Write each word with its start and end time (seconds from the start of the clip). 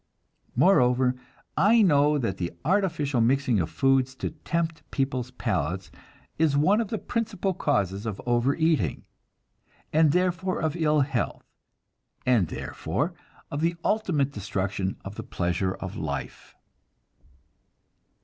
Moreover, 0.55 1.13
I 1.55 1.83
know 1.83 2.17
that 2.17 2.37
the 2.37 2.51
artificial 2.65 3.21
mixing 3.21 3.59
of 3.59 3.69
foods 3.69 4.15
to 4.15 4.31
tempt 4.31 4.81
peoples' 4.89 5.29
palates 5.29 5.91
is 6.39 6.57
one 6.57 6.81
of 6.81 6.87
the 6.87 6.97
principal 6.97 7.53
causes 7.53 8.07
of 8.07 8.19
overeating, 8.25 9.05
and 9.93 10.11
therefore 10.11 10.59
of 10.59 10.75
ill 10.75 11.01
health, 11.01 11.43
and 12.25 12.47
therefore 12.47 13.13
of 13.51 13.61
the 13.61 13.75
ultimate 13.83 14.31
destruction 14.31 14.95
of 15.05 15.13
the 15.17 15.23
pleasures 15.23 15.77
of 15.79 15.95
life. 15.95 16.55